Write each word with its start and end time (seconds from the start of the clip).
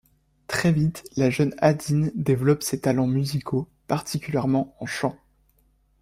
Très 0.47 0.71
vite, 0.71 1.03
la 1.15 1.29
jeune 1.29 1.53
Adine 1.59 2.11
développe 2.15 2.63
ses 2.63 2.79
talents 2.81 3.05
musicaux, 3.05 3.67
particulièrement 3.87 4.75
en 4.79 4.87
chant. 4.87 5.15